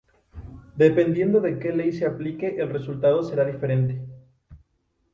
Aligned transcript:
Dependiendo 0.77 1.39
de 1.41 1.59
que 1.59 1.71
ley 1.73 1.93
se 1.93 2.07
aplique 2.07 2.55
el 2.59 2.69
resultado 2.71 3.21
será 3.21 3.45
diferente. 3.45 4.01